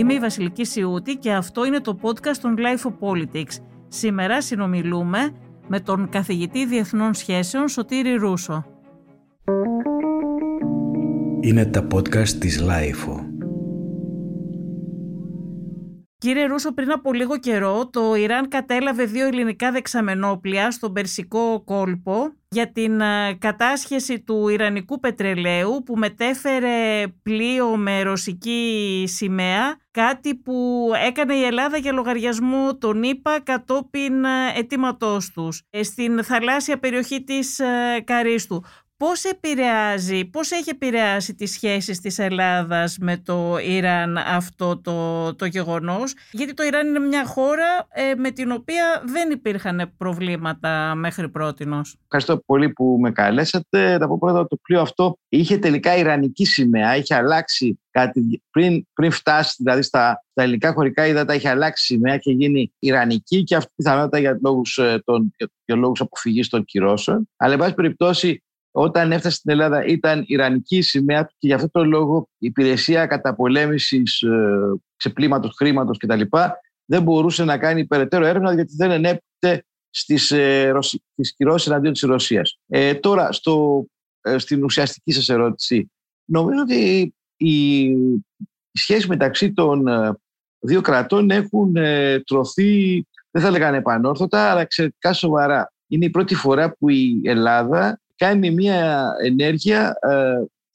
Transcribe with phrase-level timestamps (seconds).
[0.00, 3.62] Είμαι η Βασιλική Σιούτη και αυτό είναι το podcast των Life of Politics.
[3.88, 5.32] Σήμερα συνομιλούμε
[5.68, 8.64] με τον καθηγητή Διεθνών Σχέσεων Σωτήρη Ρούσο.
[11.40, 13.29] Είναι τα podcast της Life
[16.20, 22.32] Κύριε Ρούσο, πριν από λίγο καιρό το Ιράν κατέλαβε δύο ελληνικά δεξαμενόπλια στον Περσικό κόλπο
[22.48, 30.88] για την ε, κατάσχεση του Ιρανικού πετρελαίου που μετέφερε πλοίο με ρωσική σημαία, κάτι που
[31.06, 37.24] έκανε η Ελλάδα για λογαριασμό των ΗΠΑ κατόπιν ε, αιτήματός τους ε, στην θαλάσσια περιοχή
[37.24, 37.60] της
[38.04, 38.64] Καρίστου.
[39.00, 45.44] Πώς επηρεάζει, πώς έχει επηρεάσει τις σχέσεις της Ελλάδας με το Ιράν αυτό το, το
[45.44, 51.28] γεγονός, γιατί το Ιράν είναι μια χώρα ε, με την οποία δεν υπήρχαν προβλήματα μέχρι
[51.28, 51.96] πρότινος.
[52.02, 53.98] Ευχαριστώ πολύ που με καλέσατε.
[53.98, 59.10] Θα πω πρώτα το πλοίο αυτό είχε τελικά Ιρανική σημαία, είχε αλλάξει κάτι πριν, πριν
[59.10, 63.72] φτάσει δηλαδή στα, στα ελληνικά χωρικά ύδατα είχε αλλάξει σημαία και γίνει Ιρανική και αυτή
[63.76, 65.34] πιθανότητα για λόγους, ε, των,
[65.64, 67.28] για λόγους αποφυγής των κυρώσεων.
[67.36, 71.84] Αλλά εν πάση περιπτώσει όταν έφτασε στην Ελλάδα ήταν Ιρανική σημαία και γι' αυτό το
[71.84, 76.20] λόγο η υπηρεσία καταπολέμησης ε, ξεπλήματος χρήματος κτλ.
[76.84, 82.02] δεν μπορούσε να κάνει περαιτέρω έρευνα γιατί δεν ενέπτε στις, ε, στις κυρώσεις εναντίον της
[82.02, 82.58] Ρωσίας.
[82.66, 83.84] Ε, τώρα, στο,
[84.20, 85.90] ε, στην ουσιαστική σας ερώτηση,
[86.24, 87.84] νομίζω ότι η,
[88.72, 90.18] η σχέση μεταξύ των ε,
[90.58, 95.72] δύο κρατών έχουν ε, τρωθεί, δεν θα λέγανε επανόρθωτα, αλλά εξαιρετικά σοβαρά.
[95.86, 99.98] Είναι η πρώτη φορά που η Ελλάδα κάνει μια ενέργεια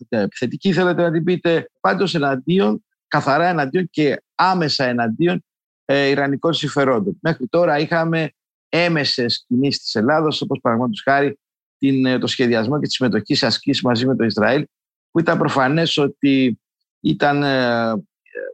[0.10, 5.46] ε, επιθετική, θέλετε να την πείτε, πάντως εναντίον, καθαρά εναντίον και άμεσα εναντίον
[5.86, 7.18] ε, Ιρανικών συμφερόντων.
[7.22, 8.30] Μέχρι τώρα είχαμε
[8.70, 11.40] έμεσες κινήσεις της Ελλάδος, όπως παραδείγματος χάρη
[11.78, 14.66] την, ε, το σχεδιασμό και τη συμμετοχή σε ασκήσεις μαζί με το Ισραήλ,
[15.12, 16.60] που ήταν προφανές ότι
[17.00, 18.04] ήταν ε,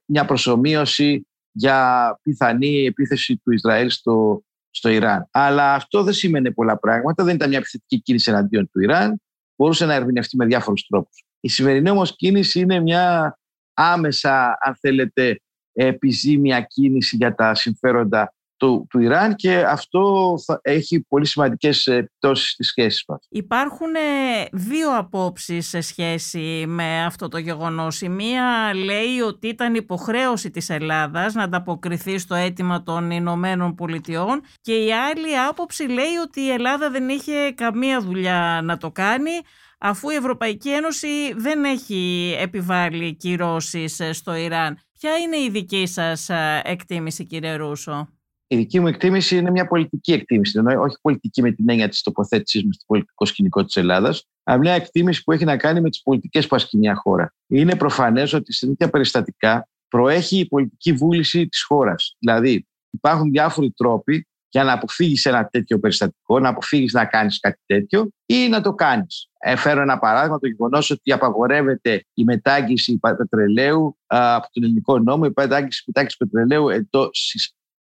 [0.05, 5.27] μια προσωμείωση για πιθανή επίθεση του Ισραήλ στο, στο Ιράν.
[5.31, 7.23] Αλλά αυτό δεν σημαίνει πολλά πράγματα.
[7.23, 9.21] Δεν ήταν μια επιθετική κίνηση εναντίον του Ιράν.
[9.55, 11.23] Μπορούσε να ερμηνευτεί με διάφορους τρόπους.
[11.39, 13.37] Η σημερινή όμως κίνηση είναι μια
[13.73, 15.41] άμεσα, αν θέλετε,
[15.73, 22.49] επιζήμια κίνηση για τα συμφέροντα του, του Ιράν και αυτό θα έχει πολύ σημαντικές επιπτώσεις
[22.49, 23.27] στις σχέσεις μας.
[23.29, 28.01] Υπάρχουν ε, δύο απόψεις σε σχέση με αυτό το γεγονός.
[28.01, 34.41] Η μία λέει ότι ήταν υποχρέωση της Ελλάδας να ανταποκριθεί στο αίτημα των Ηνωμένων Πολιτειών
[34.61, 39.31] και η άλλη άποψη λέει ότι η Ελλάδα δεν είχε καμία δουλειά να το κάνει
[39.79, 44.77] αφού η Ευρωπαϊκή Ένωση δεν έχει επιβάλει κυρώσεις στο Ιράν.
[44.99, 48.07] Ποια είναι η δική σας ε, εκτίμηση κύριε Ρούσο;
[48.51, 50.59] Η δική μου εκτίμηση είναι μια πολιτική εκτίμηση.
[50.59, 54.73] όχι πολιτική με την έννοια της τοποθέτησής μου στο πολιτικό σκηνικό της Ελλάδας, αλλά μια
[54.73, 57.33] εκτίμηση που έχει να κάνει με τις πολιτικές που ασκεί μια χώρα.
[57.47, 62.15] Είναι προφανές ότι σε τέτοια περιστατικά προέχει η πολιτική βούληση της χώρας.
[62.19, 67.59] Δηλαδή, υπάρχουν διάφοροι τρόποι για να αποφύγεις ένα τέτοιο περιστατικό, να αποφύγεις να κάνεις κάτι
[67.65, 69.29] τέτοιο ή να το κάνεις.
[69.55, 75.31] Φέρω ένα παράδειγμα, το γεγονός ότι απαγορεύεται η μετάγγιση πετρελαίου από τον ελληνικό νόμο, η
[75.35, 77.33] μετάγγιση πετρελαίου εντός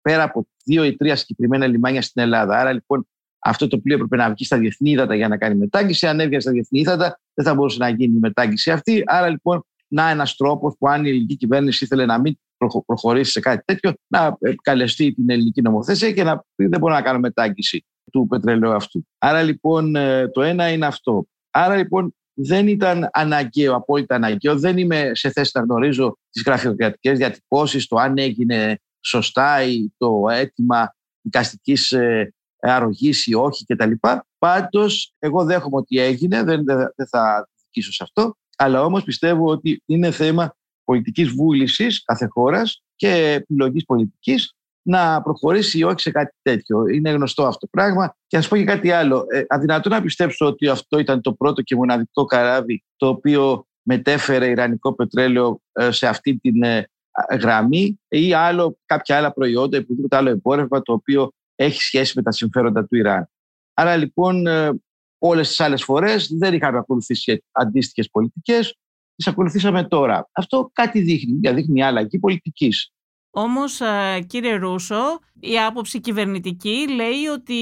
[0.04, 2.60] πέρα από δύο ή τρία συγκεκριμένα λιμάνια στην Ελλάδα.
[2.60, 3.08] Άρα λοιπόν
[3.40, 6.08] αυτό το πλοίο έπρεπε να βγει στα διεθνή ύδατα για να κάνει μετάγγιση.
[6.08, 9.04] Αν έβγαινε στα διεθνή ύδατα, δεν θα μπορούσε να γίνει η μετάγγιση αυτή.
[9.06, 12.38] Άρα λοιπόν, να ένας τρόπος που αν η ελληνική κυβέρνηση ήθελε να μην
[12.86, 17.02] προχωρήσει σε κάτι τέτοιο, να καλεστεί την ελληνική νομοθεσία και να πει δεν μπορώ να
[17.02, 19.08] κάνω μετάγγιση του πετρελαίου αυτού.
[19.18, 21.26] Άρα λοιπόν ε, το ένα είναι αυτό.
[21.52, 24.60] Άρα λοιπόν δεν ήταν αναγκαίο, απόλυτα αναγκαίο.
[24.60, 29.58] Δεν είμαι σε θέση να γνωρίζω τις γραφειοκρατικές διατυπώσεις, το αν έγινε σωστά
[29.98, 33.92] το αίτημα δικαστικής ε, αρρωγής ή όχι κτλ.
[34.38, 39.84] Πάντως, εγώ δέχομαι ότι έγινε, δεν, δεν θα δικήσω σε αυτό, αλλά όμως πιστεύω ότι
[39.86, 46.36] είναι θέμα πολιτικής βούλησης κάθε χώρας και επιλογής πολιτικής να προχωρήσει ή όχι σε κάτι
[46.42, 46.88] τέτοιο.
[46.88, 48.16] Είναι γνωστό αυτό το πράγμα.
[48.28, 49.26] Και να σα πω και κάτι άλλο.
[49.30, 54.50] Ε, αδυνατό να πιστέψω ότι αυτό ήταν το πρώτο και μοναδικό καράβι το οποίο μετέφερε
[54.50, 56.90] ιρανικό πετρέλαιο ε, σε αυτή την ε,
[57.40, 62.32] γραμμή ή άλλο, κάποια άλλα προϊόντα, οποιοδήποτε άλλο εμπόρευμα το οποίο έχει σχέση με τα
[62.32, 63.30] συμφέροντα του Ιράν.
[63.74, 64.82] Άρα λοιπόν ε,
[65.18, 68.78] όλες τις άλλες φορές δεν είχαμε ακολουθήσει αντίστοιχες πολιτικές,
[69.16, 70.30] τις ακολουθήσαμε τώρα.
[70.32, 72.92] Αυτό κάτι δείχνει, δηλαδή δείχνει μια αλλαγή πολιτικής.
[73.30, 77.54] Όμως ε, κύριε Ρούσο, η άποψη κυβερνητική λέει ότι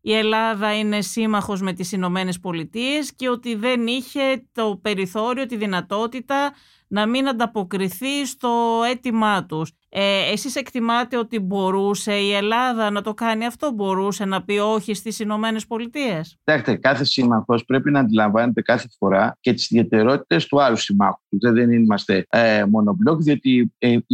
[0.00, 5.56] η Ελλάδα είναι σύμμαχος με τις Ηνωμένες Πολιτείες και ότι δεν είχε το περιθώριο, τη
[5.56, 6.54] δυνατότητα
[6.88, 9.72] να μην ανταποκριθεί στο αίτημά τους.
[9.88, 14.94] Ε, εσείς εκτιμάτε ότι μπορούσε η Ελλάδα να το κάνει αυτό, μπορούσε να πει όχι
[14.94, 20.62] στις Ηνωμένες Πολιτείες; Κοιτάξτε, κάθε σύμμαχος πρέπει να αντιλαμβάνεται κάθε φορά και τις ιδιαιτερότητες του
[20.62, 21.20] άλλου συμμάχου.
[21.28, 24.04] Δεν είμαστε ε, μονομπλοκ, διότι ε, οι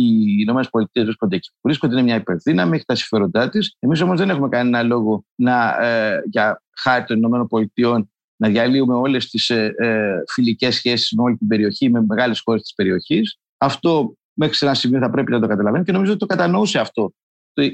[0.41, 1.51] Ηνωμένες Πολιτείες βρίσκονται εκεί.
[1.61, 3.77] Βρίσκονται, είναι μια υπερδύναμη, έχει τα συμφέροντά της.
[3.79, 8.12] Εμείς όμως δεν έχουμε κανένα λόγο να, ε, για χάρη των Ηνωμένων Πολιτείων
[8.43, 12.63] να διαλύουμε όλες τις ε, ε, φιλικές σχέσεις με όλη την περιοχή, με μεγάλες χώρες
[12.63, 13.39] της περιοχής.
[13.59, 16.79] Αυτό μέχρι σε ένα σημείο θα πρέπει να το καταλαβαίνει και νομίζω ότι το κατανοούσε
[16.79, 17.13] αυτό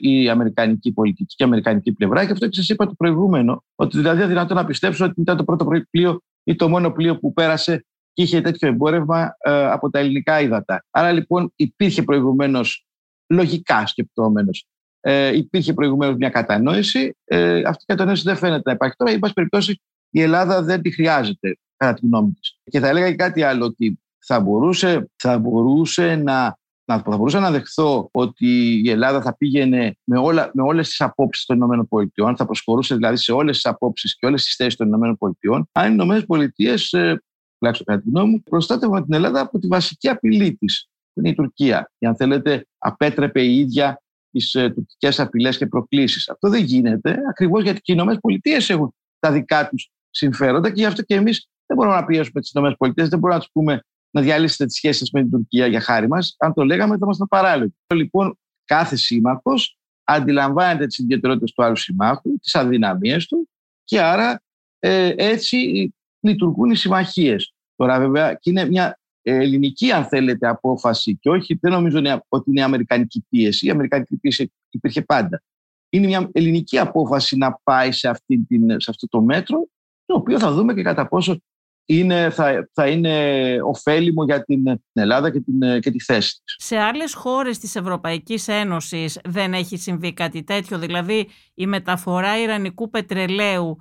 [0.00, 2.25] η Αμερικανική πολιτική και η Αμερικανική πλευρά.
[2.26, 5.44] Και αυτό και σας είπα το προηγούμενο, ότι δηλαδή αδυνατό να πιστέψω ότι ήταν το
[5.44, 9.99] πρώτο πλοίο ή το μόνο πλοίο που πέρασε και είχε τέτοιο εμπόρευμα ε, από τα
[9.99, 10.85] ελληνικά ύδατα.
[10.91, 12.87] Άρα λοιπόν υπήρχε προηγουμένως,
[13.26, 14.67] λογικά σκεπτόμενος,
[15.00, 17.17] ε, υπήρχε προηγουμένως μια κατανόηση.
[17.25, 19.11] Ε, αυτή η κατανόηση δεν φαίνεται να υπάρχει τώρα.
[19.11, 22.58] Εν πάση περιπτώσει, η Ελλάδα δεν τη χρειάζεται, κατά τη γνώμη της.
[22.64, 27.40] Και θα έλεγα και κάτι άλλο, ότι θα μπορούσε, θα μπορούσε να, να, θα μπορούσα
[27.40, 32.34] να δεχθώ ότι η Ελλάδα θα πήγαινε με, όλα, με όλες τις απόψεις των ΗΠΑ,
[32.37, 36.16] θα προσχωρούσε δηλαδή σε όλες τις απόψεις και όλες τις θέσεις των ΗΠΑ, αν οι
[36.19, 37.16] ΗΠΑ, ε,
[37.58, 41.28] τουλάχιστον κατά τη γνώμη μου, προστάτευαν την Ελλάδα από τη βασική απειλή της, που είναι
[41.28, 41.93] η Τουρκία.
[41.99, 46.28] Και αν θέλετε, απέτρεπε η ίδια τις ε, τουρκικές απειλές και προκλήσεις.
[46.28, 50.87] Αυτό δεν γίνεται ακριβώς γιατί και οι ΗΠΑ έχουν τα δικά τους συμφέροντα και γι'
[50.87, 54.20] αυτό και εμείς δεν μπορούμε να πιέσουμε τις ΗΠΑ, δεν μπορούμε να τους πούμε να
[54.20, 56.35] διαλύσετε τις σχέσεις με την Τουρκία για χάρη μας.
[56.38, 57.75] Αν το λέγαμε, θα ήμασταν παράλογοι.
[57.94, 63.49] Λοιπόν, κάθε σύμμαχος αντιλαμβάνεται τις ιδιαιτερότητες του άλλου συμμάχου, τις αδυναμίες του
[63.85, 64.43] και άρα
[64.79, 67.55] ε, έτσι λειτουργούν οι συμμαχίες.
[67.76, 72.62] Τώρα, βέβαια, και είναι μια ελληνική, αν θέλετε, απόφαση και όχι, δεν νομίζω ότι είναι
[72.62, 73.67] αμερικανική πίεση.
[73.67, 75.43] Η αμερικανική πίεση υπήρχε πάντα.
[75.91, 79.69] Είναι μια ελληνική απόφαση να πάει σε, αυτή την, σε αυτό το μέτρο,
[80.08, 81.38] το οποίο θα δούμε και κατά πόσο
[81.84, 83.16] είναι, θα, θα είναι
[83.62, 86.55] ωφέλιμο για την Ελλάδα και, την, και τη θέση της.
[86.66, 92.90] Σε άλλες χώρες της Ευρωπαϊκής Ένωσης δεν έχει συμβεί κάτι τέτοιο, δηλαδή η μεταφορά ιρανικού
[92.90, 93.76] πετρελαίου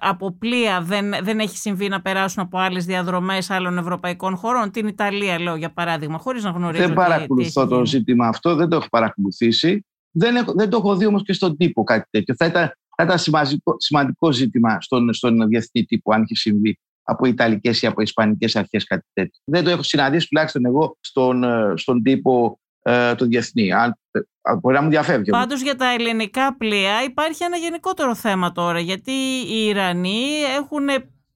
[0.00, 4.86] από πλοία δεν, δεν έχει συμβεί να περάσουν από άλλες διαδρομές άλλων ευρωπαϊκών χωρών; Την
[4.86, 8.88] Ιταλία λέω για παράδειγμα, χωρίς να γνωρίζω Δεν παρακολουθώ το ζήτημα αυτό, δεν το έχω
[8.90, 9.84] παρακολουθήσει.
[10.16, 12.34] Δεν, έχω, δεν το έχω δει όμως και στον τύπο κάτι τέτοιο.
[12.38, 17.26] Θα ήταν, θα ήταν σημαντικό, σημαντικό ζήτημα στον, στον διεθνή τύπο αν είχε συμβεί από
[17.26, 19.40] Ιταλικές ή από Ισπανικές αρχές κάτι τέτοιο.
[19.44, 23.72] Δεν το έχω συναντήσει τουλάχιστον εγώ στον, ε, στον τύπο ε, το διεθνή.
[23.72, 24.20] Αν, ε,
[24.60, 25.30] μπορεί να μου διαφεύγει.
[25.30, 29.12] Πάντως για τα ελληνικά πλοία υπάρχει ένα γενικότερο θέμα τώρα γιατί
[29.48, 30.26] οι Ιρανοί
[30.56, 30.86] έχουν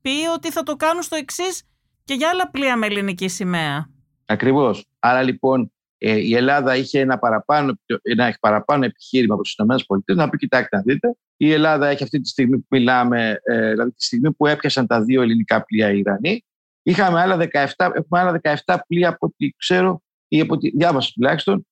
[0.02, 1.62] πει ότι θα το κάνουν στο εξής
[2.04, 3.90] και για άλλα πλοία με ελληνική σημαία.
[4.26, 4.84] Ακριβώς.
[4.98, 10.28] Άρα λοιπόν ε, η Ελλάδα είχε ένα παραπάνω, ένα παραπάνω επιχείρημα από τις ΗΠΑ να
[10.28, 14.04] πει: Κοιτάξτε, να δείτε, η Ελλάδα έχει αυτή τη στιγμή που μιλάμε, ε, δηλαδή τη
[14.04, 16.44] στιγμή που έπιασαν τα δύο ελληνικά πλοία οι Ιρανοί.
[16.82, 21.66] Είχαμε άλλα 17, έχουμε άλλα 17 πλοία από ό,τι ξέρω ή από ό,τι διάβασα τουλάχιστον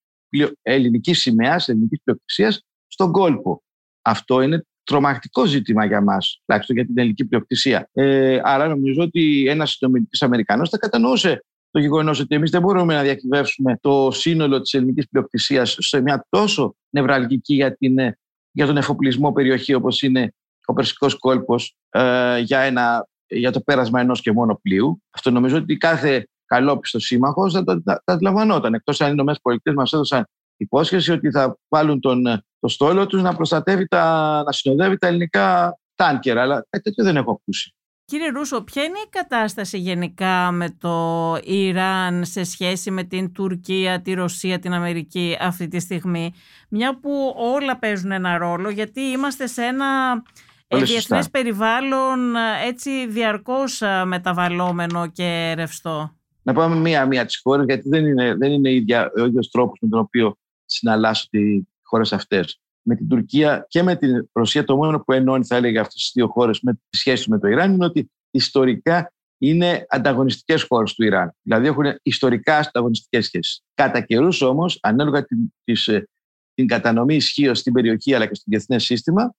[0.63, 3.63] ελληνικής σημαίας, ελληνικής πλειοκτησίας στον κόλπο.
[4.03, 7.89] Αυτό είναι τρομακτικό ζήτημα για μας, τουλάχιστον για την ελληνική πλειοκτησία.
[7.93, 11.45] Ε, άρα νομίζω ότι ένας συνομιλητή Αμερικανός θα κατανοούσε
[11.77, 16.27] το γεγονό ότι εμείς δεν μπορούμε να διακυβεύσουμε το σύνολο της ελληνικής πλειοκτησίας σε μια
[16.29, 17.97] τόσο νευραλγική για, την,
[18.51, 20.35] για τον εφοπλισμό περιοχή όπως είναι
[20.67, 25.03] ο Περσικός κόλπος ε, για, για το πέρασμα ενός και μόνο πλοίου.
[25.11, 28.75] Αυτό νομίζω ότι κάθε καλόπιστος σύμμαχος θα το αντιλαμβανόταν.
[28.75, 29.25] Εκτός αν οι
[29.61, 32.23] ΗΠΑ μας έδωσαν υπόσχεση ότι θα βάλουν τον,
[32.59, 36.43] το στόλο τους να προστατεύει τα, να συνοδεύει τα ελληνικά τάνκερα.
[36.43, 37.75] Αλλά κάτι τέτοιο δεν έχω ακούσει.
[38.09, 44.01] Κύριε Ρούσο, ποια είναι η κατάσταση γενικά με το Ιράν σε σχέση με την Τουρκία,
[44.03, 46.33] τη Ρωσία, την Αμερική αυτή τη στιγμή,
[46.69, 50.23] μια που όλα παίζουν ένα ρόλο, γιατί είμαστε σε ένα
[50.69, 52.35] ε, διεθνές περιβάλλον
[52.67, 56.17] έτσι διαρκώς μεταβαλλόμενο και ρευστό.
[56.43, 59.89] Να πάμε μία-μία τις χώρες, γιατί δεν είναι, δεν είναι ίδια, ο ίδιος τρόπος με
[59.89, 65.01] τον οποίο συναλλάσσω τι χώρες αυτές με την Τουρκία και με την Ρωσία, το μόνο
[65.01, 67.85] που ενώνει, θα έλεγα, αυτές τις δύο χώρες με τη σχέση με το Ιράν είναι
[67.85, 71.37] ότι ιστορικά είναι ανταγωνιστικές χώρες του Ιράν.
[71.43, 73.63] Δηλαδή έχουν ιστορικά ανταγωνιστικές σχέσεις.
[73.75, 76.09] Κατά καιρούς όμως, ανάλογα την, της, ε,
[76.55, 79.35] την κατανομή ισχύω στην περιοχή αλλά και στο διεθνές σύστημα,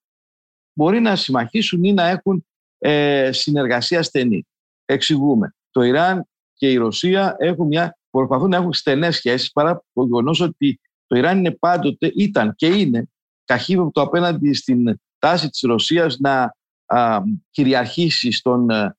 [0.74, 2.46] μπορεί να συμμαχίσουν ή να έχουν
[2.78, 4.48] ε, συνεργασία στενή.
[4.86, 5.56] Εξηγούμε.
[5.72, 10.40] Το Ιράν και η Ρωσία έχουν μια, προσπαθούν να έχουν στενές σχέσεις παρά το γεγονός
[10.40, 13.10] ότι το Ιράν είναι πάντοτε, ήταν και είναι
[13.48, 18.96] καχύποπτο απέναντι στην τάση της Ρωσίας να α, κυριαρχήσει στον, ε,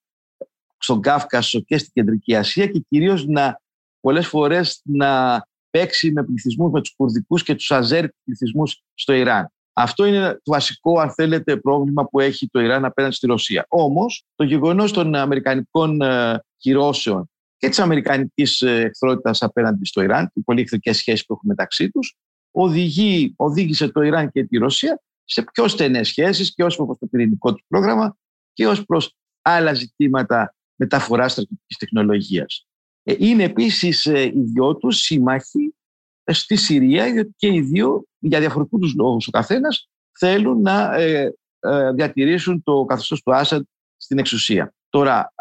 [0.78, 3.60] στον Κάφκασο και στην Κεντρική Ασία και κυρίως να
[4.00, 9.52] πολλές φορές να παίξει με πληθυσμούς, με τους κουρδικούς και τους αζέρ πληθυσμούς στο Ιράν.
[9.72, 13.64] Αυτό είναι το βασικό, αν θέλετε, πρόβλημα που έχει το Ιράν απέναντι στη Ρωσία.
[13.68, 20.40] Όμως, το γεγονός των αμερικανικών ε, κυρώσεων και της αμερικανικής εχθρότητας απέναντι στο Ιράν, οι
[20.40, 21.90] πολύ εχθρικέ σχέσει που έχουν μεταξύ
[22.58, 27.06] του, οδήγησε το Ιράν και τη Ρωσία σε πιο στενές σχέσεις και ως προς το
[27.06, 28.16] πυρηνικό του πρόγραμμα
[28.52, 32.66] και ως προς άλλα ζητήματα μεταφοράς στρατιωτικής τεχνολογίας.
[33.02, 35.74] Ε, είναι επίσης ε, οι δυο τους σύμμαχοι
[36.24, 39.88] ε, στη Συρία, γιατί και οι δύο, για διαφορετικούς λόγους ο καθένας,
[40.18, 40.90] θέλουν να
[41.94, 43.64] διατηρήσουν το καθεστώς του Άσαντ
[43.96, 44.74] στην εξουσία.
[44.88, 45.32] Τώρα,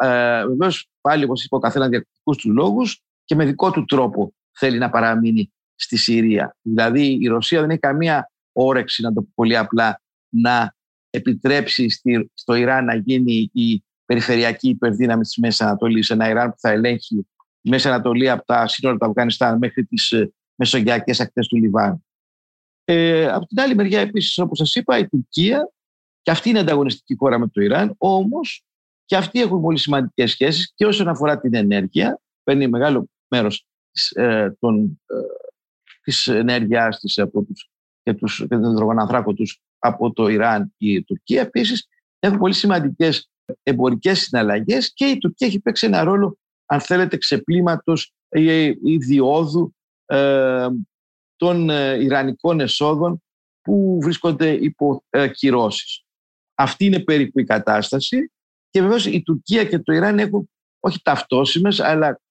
[0.48, 4.78] βεβαίως, πάλι όπως είπα, ο καθένας διαφορετικού τους λόγους και με δικό του τρόπο θέλει
[4.78, 6.56] να παραμείνει στη Συρία.
[6.62, 10.76] Δηλαδή, η Ρωσία δεν έχει καμία όρεξη, να το πω πολύ απλά, να
[11.10, 11.88] επιτρέψει
[12.34, 17.28] στο Ιράν να γίνει η περιφερειακή υπερδύναμη της Μέσης Ανατολής, ένα Ιράν που θα ελέγχει
[17.62, 22.06] τη Μέση Ανατολή από τα σύνορα του Αφγανιστάν μέχρι τις ε, μεσογειακές ακτές του Λιβάνου.
[22.84, 25.72] Ε, από την άλλη μεριά, επίσης, όπως σας είπα, η Τουρκία,
[26.22, 28.66] και αυτή είναι ανταγωνιστική χώρα με το Ιράν, όμως
[29.06, 33.68] και αυτοί έχουν πολύ σημαντικές σχέσεις και όσον αφορά την ενέργεια, παίρνει μεγάλο μέρος
[34.16, 34.50] ε, ε,
[36.08, 37.70] της ενέργειάς της από τους,
[38.04, 41.42] και, τους, και τον υδρογονανθράκο τους από το Ιράν και η Τουρκία.
[41.42, 41.88] Επίσης
[42.20, 43.30] έχουν πολύ σημαντικές
[43.64, 50.68] εμπορικές συναλλαγές και η Τουρκία έχει παίξει ένα ρόλο αν θέλετε ξεπλήματος ή διόδου ε,
[51.36, 53.24] των ε, Ιρανικών εσόδων
[53.62, 56.04] που βρίσκονται υπό ε, κυρώσεις.
[56.56, 58.32] Αυτή είναι περίπου η κατάσταση
[58.70, 60.50] και βεβαίως η Τουρκία και το Ιράν έχουν
[60.80, 62.22] όχι ταυτόσιμες αλλά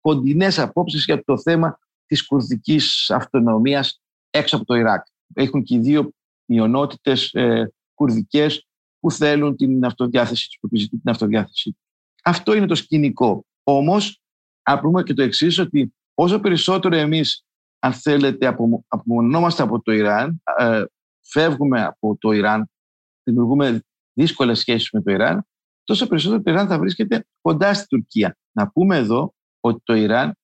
[0.00, 1.78] κοντινές απόψεις για το θέμα
[2.08, 4.00] της κουρδικής αυτονομίας
[4.30, 5.06] έξω από το Ιράκ.
[5.34, 6.10] Έχουν και οι δύο
[6.44, 8.66] μειονότητες ε, κουρδικές
[9.00, 11.76] που θέλουν την αυτοδιάθεση τους, που επιζητούν την αυτοδιάθεση
[12.24, 13.44] Αυτό είναι το σκηνικό.
[13.62, 14.20] Όμως,
[14.70, 17.44] να πούμε και το εξής ότι όσο περισσότερο εμείς,
[17.78, 18.56] αν θέλετε,
[18.88, 20.84] απομονωνόμαστε από το Ιράν, ε,
[21.20, 22.70] φεύγουμε από το Ιράν,
[23.22, 25.46] δημιουργούμε δύσκολες σχέσεις με το Ιράν,
[25.84, 28.36] τόσο περισσότερο το Ιράν θα βρίσκεται κοντά στην Τουρκία.
[28.52, 30.36] Να πούμε εδώ ότι το Ιράν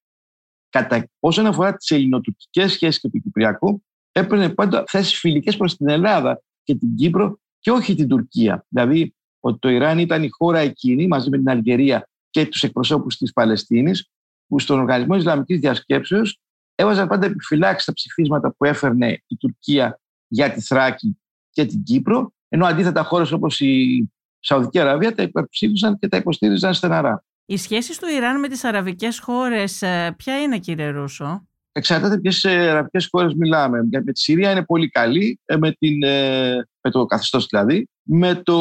[0.78, 5.88] κατά, όσον αφορά τις ελληνοτουρκικές σχέσεις και το Κυπριακό, έπαιρνε πάντα θέσεις φιλικές προς την
[5.88, 8.66] Ελλάδα και την Κύπρο και όχι την Τουρκία.
[8.69, 13.16] Δηλαδή, ότι το Ιράν ήταν η χώρα εκείνη μαζί με την Αλγερία και τους εκπροσώπους
[13.16, 14.11] της Παλαιστίνης,
[14.47, 16.40] που στον Οργανισμό Ισλαμικής Διασκέψεως
[16.75, 21.19] έβαζαν πάντα επιφυλάξεις στα ψηφίσματα που έφερνε η Τουρκία για τη Θράκη
[21.50, 24.04] και την Κύπρο, ενώ αντίθετα χώρες όπως η
[24.40, 27.25] Σαουδική Αραβία τα υπερψήφισαν και τα υποστήριζαν στεναρά.
[27.46, 31.46] Οι σχέσεις του Ιράν με τις αραβικές χώρες ε, ποια είναι κύριε Ρούσο;
[31.76, 33.88] Εξαρτάται ποιες αραβικές χώρες μιλάμε.
[33.90, 37.88] Με τη Συρία είναι πολύ καλή, ε, με, την, ε, με το καθεστώς δηλαδή.
[38.02, 38.58] Με το,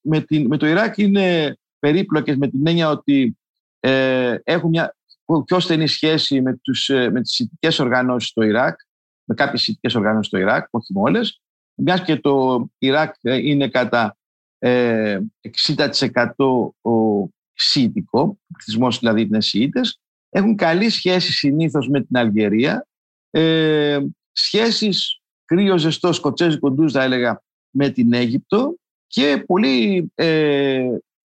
[0.00, 3.38] με, την, με το Ιράκ είναι περίπλοκες με την έννοια ότι
[3.80, 4.96] ε, έχουν μια
[5.44, 8.78] πιο στενή σχέση με, τους, με τις ηθικές οργανώσεις στο Ιράκ,
[9.24, 11.40] με κάποιες ηθικές οργανώσεις στο Ιράκ, όχι με όλες.
[11.74, 14.16] Μιας και το Ιράκ είναι κατά
[14.58, 15.18] ε,
[15.76, 16.34] 60%
[16.80, 22.86] ο, Σιητικό, ο πληθυσμό δηλαδή είναι Σιήτες, έχουν καλή σχέση συνήθως με την Αλγερία,
[23.30, 23.98] ε,
[24.32, 28.74] σχέσεις κρύο ζεστό σκοτσέζικο ντους θα έλεγα με την Αίγυπτο
[29.06, 30.86] και πολύ ε,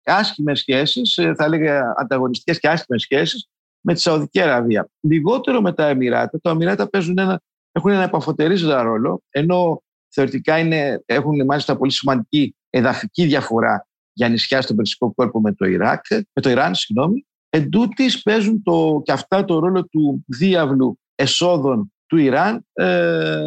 [0.03, 3.47] άσχημες σχέσεις, ε, θα έλεγα ανταγωνιστικές και άσχημες σχέσεις
[3.81, 4.89] με τη Σαουδική Αραβία.
[4.99, 6.39] Λιγότερο με τα Εμμυράτα.
[6.39, 9.83] Τα Εμμυράτα παίζουν ένα, έχουν ένα επαφωτερίζοντα ρόλο, ενώ
[10.13, 13.87] θεωρητικά είναι, έχουν μάλιστα πολύ σημαντική εδαφική διαφορά
[14.19, 16.75] για νησιά στον Περσικό κόρπο με το, Ιράκ, με το Ιράν.
[16.75, 17.25] Συγγνώμη.
[17.49, 23.43] Εν τούτης παίζουν το, και αυτά το ρόλο του διάβλου εσόδων του Ιράν ε,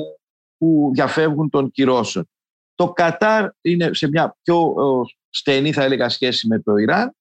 [0.58, 2.28] που διαφεύγουν των κυρώσεων.
[2.74, 4.74] Το Κατάρ είναι σε μια πιο
[5.30, 7.14] στενή θα έλεγα σχέση με το Ιράν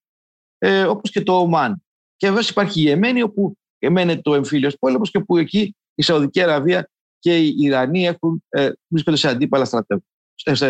[0.58, 1.84] ε, όπως και το Ομάν.
[2.15, 6.41] Και βέβαια υπάρχει η Εμένη όπου εμένεται το εμφύλιος πόλεμος και που εκεί η Σαουδική
[6.41, 6.89] Αραβία
[7.20, 9.65] και οι Ιρανοί έχουν, ε, βρίσκονται σε αντίπαλα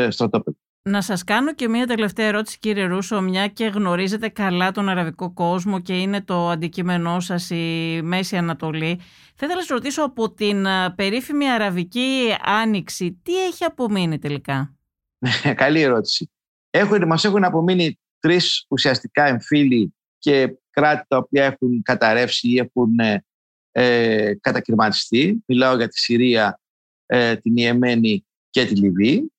[0.10, 0.58] στρατόπεδα.
[0.84, 5.34] Να σας κάνω και μία τελευταία ερώτηση κύριε Ρούσο, μια και γνωρίζετε καλά τον αραβικό
[5.34, 9.00] κόσμο και είναι το αντικείμενό σας η Μέση Ανατολή.
[9.36, 14.76] Θα ήθελα να σας ρωτήσω από την περίφημη αραβική άνοιξη, τι έχει απομείνει τελικά;
[15.56, 16.32] Καλή ερώτηση.
[16.70, 23.00] Έχουν, μας έχουν απομείνει τρεις ουσιαστικά εμφύλοι και κράτη τα οποία έχουν καταρρεύσει ή έχουν
[23.00, 23.26] ε,
[23.72, 25.44] ε κατακυρματιστεί.
[25.46, 26.60] Μιλάω για τη Συρία,
[27.06, 29.32] ε, την Ιεμένη και τη Λιβύη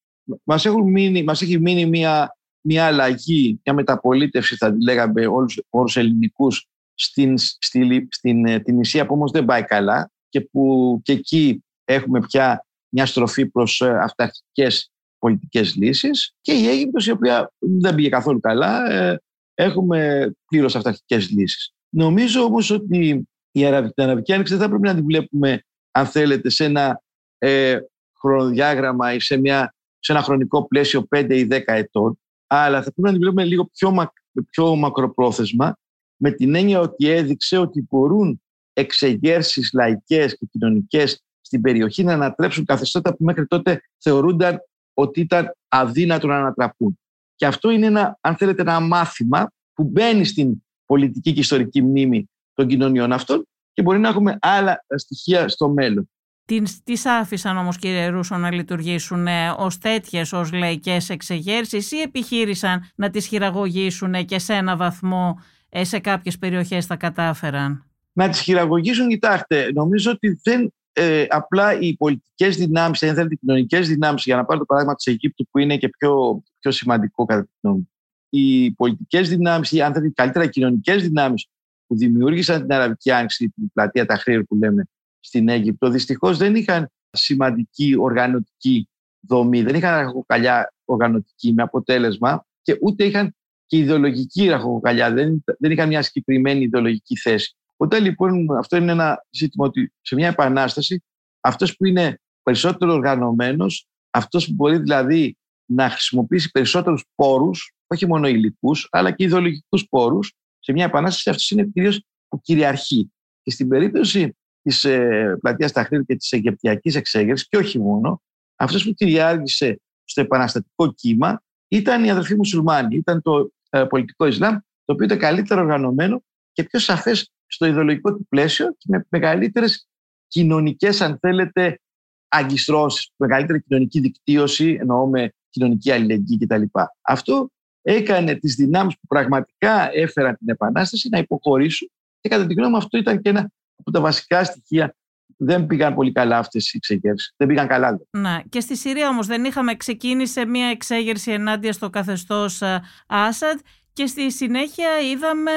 [0.45, 5.97] μας, έχουν μείνει, μας έχει μείνει μια, μια αλλαγή, μια μεταπολίτευση θα λέγαμε όλους όρους
[5.97, 11.13] ελληνικούς στην, στη, στην ε, την Ισία που όμως δεν πάει καλά και που και
[11.13, 17.53] εκεί έχουμε πια μια στροφή προς ε, αυταρχικές πολιτικές λύσεις και η Αίγυπτος η οποία
[17.59, 19.23] δεν πήγε καθόλου καλά ε,
[19.55, 21.73] έχουμε πλήρως αυταρχικές λύσεις.
[21.89, 26.65] Νομίζω όμως ότι η Αραβική Άνοιξη δεν θα πρέπει να την βλέπουμε αν θέλετε σε
[26.65, 27.03] ένα
[27.39, 27.79] ε,
[28.19, 33.03] χρονοδιάγραμμα ή σε μια σε ένα χρονικό πλαίσιο 5 ή 10 ετών, αλλά θα πρέπει
[33.03, 34.13] να την βλέπουμε λίγο πιο,
[34.51, 35.77] πιο μακροπρόθεσμα,
[36.17, 38.43] με την έννοια ότι έδειξε ότι μπορούν
[38.73, 44.59] εξεγέρσεις λαϊκές και κοινωνικές στην περιοχή να ανατρέψουν καθεστώτα που μέχρι τότε θεωρούνταν
[44.95, 46.99] ότι ήταν αδύνατο να ανατραπούν.
[47.35, 52.31] Και αυτό είναι ένα, αν θέλετε, ένα μάθημα που μπαίνει στην πολιτική και ιστορική μνήμη
[52.55, 56.11] των κοινωνιών αυτών και μπορεί να έχουμε άλλα στοιχεία στο μέλλον.
[56.45, 62.91] Τι άφησαν όμως κύριε Ρούσο να λειτουργήσουν ε, ως τέτοιες, ως λαϊκές εξεγέρσεις ή επιχείρησαν
[62.95, 68.41] να τις χειραγωγήσουν και σε ένα βαθμό ε, σε κάποιες περιοχές τα κατάφεραν; Να τις
[68.41, 74.25] χειραγωγήσουν, κοιτάξτε, νομίζω ότι δεν ε, απλά οι πολιτικές δυνάμεις, αν θέλετε, οι κοινωνικές δυνάμεις,
[74.25, 77.51] για να πάρω το παράδειγμα της Αιγύπτου, που είναι και πιο, πιο σημαντικό κατά τη
[77.63, 77.91] γνώμη μου.
[78.29, 81.47] Οι πολιτικές δυνάμεις, ή αν θέλετε, καλύτερα οι κοινωνικές δυνάμεις
[81.87, 84.85] που δημιούργησαν την Αραβική Άνοιξη, την πλατεία Ταχρήρ που λέμε
[85.25, 88.89] στην Αίγυπτο, δυστυχώς δεν είχαν σημαντική οργανωτική
[89.21, 93.37] δομή, δεν είχαν ραχοκοκαλιά οργανωτική με αποτέλεσμα και ούτε είχαν
[93.67, 97.57] και ιδεολογική ραχοκοκαλιά, δεν, δεν είχαν μια συγκεκριμένη ιδεολογική θέση.
[97.77, 101.03] Όταν λοιπόν αυτό είναι ένα ζήτημα ότι σε μια επανάσταση
[101.41, 108.29] αυτός που είναι περισσότερο οργανωμένος, αυτός που μπορεί δηλαδή να χρησιμοποιήσει περισσότερους πόρους, όχι μόνο
[108.29, 113.13] υλικούς, αλλά και ιδεολογικούς πόρους, σε μια επανάσταση αυτός είναι κυρίως που κυριαρχεί.
[113.43, 118.23] Και στην περίπτωση της ε, πλατείας Ταχρήρ και της Αιγυπτιακής εξέγερσης, και όχι μόνο,
[118.57, 124.57] αυτό που κυριάρχησε στο επαναστατικό κύμα ήταν οι αδερφοί μουσουλμάνοι, ήταν το ε, πολιτικό Ισλάμ,
[124.85, 129.89] το οποίο ήταν καλύτερο οργανωμένο και πιο σαφές στο ιδεολογικό του πλαίσιο και με μεγαλύτερες
[130.27, 131.81] κοινωνικές, αν θέλετε,
[132.29, 136.63] αγκιστρώσεις, μεγαλύτερη κοινωνική δικτύωση, εννοώ με κοινωνική αλληλεγγύη κτλ.
[137.01, 137.51] Αυτό
[137.83, 141.91] έκανε τις δυνάμεις που πραγματικά έφεραν την Επανάσταση να υποχωρήσουν
[142.21, 143.51] και κατά τη γνώμη μου αυτό ήταν και ένα
[143.85, 144.97] από τα βασικά στοιχεία
[145.37, 147.35] δεν πήγαν πολύ καλά αυτές οι εξεγέρσεις.
[147.37, 148.01] Δεν πήγαν καλά.
[148.11, 153.59] Να, και στη Συρία όμως δεν είχαμε ξεκίνησε μια εξέγερση ενάντια στο καθεστώς ε, Άσαντ
[153.93, 155.53] και στη συνέχεια είδαμε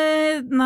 [0.47, 0.65] να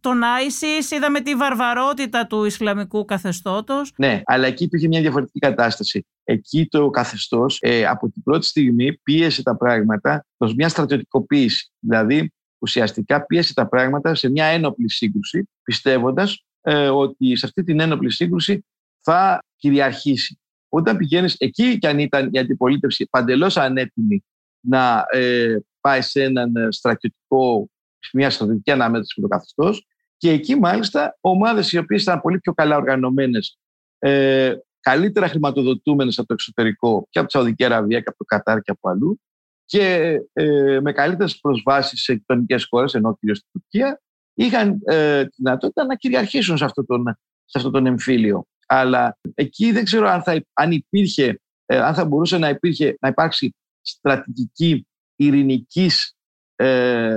[0.00, 3.92] τον ISIS, είδαμε τη βαρβαρότητα του Ισλαμικού καθεστώτος.
[3.96, 6.06] Ναι, αλλά εκεί υπήρχε μια διαφορετική κατάσταση.
[6.24, 11.70] Εκεί το καθεστώς ε, από την πρώτη στιγμή πίεσε τα πράγματα προς μια στρατιωτικοποίηση.
[11.78, 17.80] Δηλαδή ουσιαστικά πίεσε τα πράγματα σε μια ένοπλη σύγκρουση, πιστεύοντας ε, ότι σε αυτή την
[17.80, 18.64] ένοπλη σύγκρουση
[19.00, 20.40] θα κυριαρχήσει.
[20.68, 24.24] Όταν πηγαίνεις εκεί και αν ήταν η αντιπολίτευση παντελώς ανέτοιμη
[24.60, 27.70] να ε, πάει σε έναν στρατιωτικό,
[28.12, 29.86] μια στρατιωτική ανάμετρηση με το καθεστώς.
[30.16, 33.58] Και εκεί μάλιστα ομάδες οι οποίες ήταν πολύ πιο καλά οργανωμένες,
[33.98, 38.60] ε, καλύτερα χρηματοδοτούμενες από το εξωτερικό και από τη Σαουδική Αραβία και από το Κατάρ
[38.60, 39.20] και από αλλού
[39.64, 44.00] και ε, με καλύτερες προσβάσεις σε γειτονικές χώρες, ενώ κυρίως στην Τουρκία,
[44.38, 47.04] είχαν ε, τη δυνατότητα να κυριαρχήσουν σε αυτό τον,
[47.44, 48.46] σε αυτό τον εμφύλιο.
[48.66, 53.08] Αλλά εκεί δεν ξέρω αν, θα, αν υπήρχε, ε, αν θα μπορούσε να, υπήρχε, να
[53.08, 56.16] υπάρξει στρατηγική ειρηνικής,
[56.56, 57.16] ε,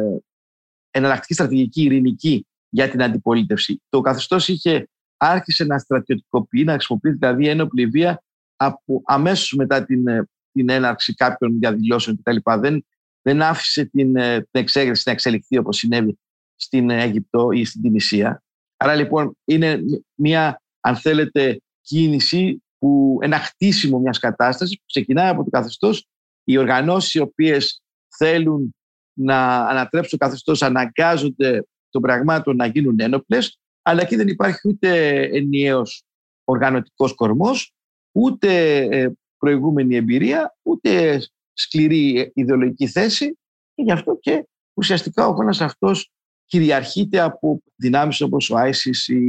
[0.91, 3.81] εναλλακτική στρατηγική ειρηνική για την αντιπολίτευση.
[3.89, 8.23] Το καθεστώς είχε άρχισε να στρατιωτικοποιεί, να χρησιμοποιεί δηλαδή ένοπλη βία
[8.55, 12.37] από αμέσως μετά την, ε, την έναρξη κάποιων διαδηλώσεων κτλ.
[12.59, 12.85] Δεν,
[13.21, 16.17] δεν άφησε την, ε, την εξέγερση να εξελιχθεί όπως συνέβη
[16.61, 18.43] στην Αίγυπτο ή στην Τινησία.
[18.77, 19.79] Άρα λοιπόν είναι
[20.15, 26.07] μια, αν θέλετε, κίνηση που ένα χτίσιμο μιας κατάστασης που ξεκινάει από το καθεστώς
[26.43, 27.81] οι οργανώσεις οι οποίες
[28.17, 28.75] θέλουν
[29.13, 35.21] να ανατρέψουν το καθεστώς αναγκάζονται των πραγμάτων να γίνουν ένοπλες, αλλά εκεί δεν υπάρχει ούτε
[35.21, 36.03] ενιαίος
[36.43, 37.73] οργανωτικός κορμός,
[38.11, 41.21] ούτε ε, προηγούμενη εμπειρία, ούτε
[41.53, 43.37] σκληρή ιδεολογική θέση
[43.73, 46.11] και γι' αυτό και ουσιαστικά ο αγώνας αυτός
[46.51, 49.21] κυριαρχείται από δυνάμεις όπως ο ISIS ή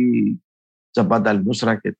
[0.91, 1.43] Τζαμπάντα
[1.81, 1.97] και,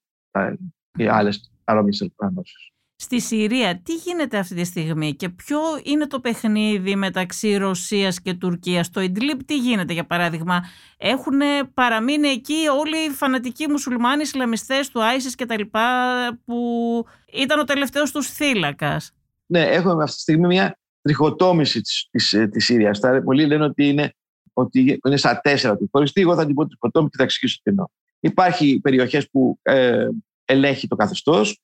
[0.99, 2.71] και άλλες παρόμοιες οργανώσεις.
[2.97, 8.35] Στη Συρία τι γίνεται αυτή τη στιγμή και ποιο είναι το παιχνίδι μεταξύ Ρωσίας και
[8.35, 10.65] Τουρκίας; Στο Ιντλίπ τι γίνεται για παράδειγμα;
[10.97, 11.41] Έχουν
[11.75, 15.87] παραμείνει εκεί όλοι οι φανατικοί μουσουλμάνοι Ισλαμιστές του Άισις και τα λοιπά
[16.45, 16.57] που
[17.33, 19.13] ήταν ο τελευταίος τους θύλακας;
[19.47, 23.01] Ναι, έχουμε αυτή τη στιγμή μια τριχοτόμηση της, της, ε, της Συρίας.
[23.25, 24.15] Πολλοί λένε ότι είναι,
[24.53, 26.21] ότι είναι στα τέσσερα του χωριστή.
[26.21, 27.87] Εγώ θα την πω τριχοτόμηση και θα εξηγήσω τι εννοώ.
[28.21, 30.09] Υπάρχει περιοχές που ε,
[30.45, 31.61] ελέγχει το καθεστώς,